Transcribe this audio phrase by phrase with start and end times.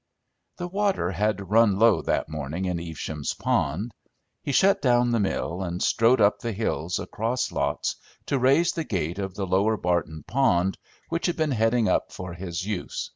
[0.57, 3.91] The water had run low that morning in Evesham's pond.
[4.41, 8.83] He shut down the mill, and strode up the hills, across lots, to raise the
[8.83, 10.79] gate of the lower Barton pond,
[11.09, 13.09] which had been heading up for his use.